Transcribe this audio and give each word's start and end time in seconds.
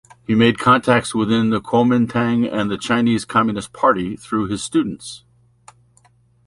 He 0.25 0.33
made 0.33 0.57
contacts 0.57 1.13
within 1.13 1.51
the 1.51 1.61
Kuomintang 1.61 2.51
and 2.51 2.71
the 2.71 2.77
Chinese 2.79 3.23
Communist 3.23 3.71
Party 3.71 4.15
through 4.15 4.47
his 4.47 4.63
students. 4.63 5.23